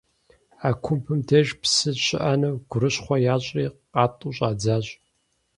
А 0.67 0.69
кумбым 0.83 1.19
деж 1.27 1.47
псы 1.61 1.89
щыӏэну 2.05 2.53
гурыщхъуэ 2.69 3.17
ящӏри 3.33 3.65
къатӏу 3.93 4.33
щӏадзащ. 4.35 4.87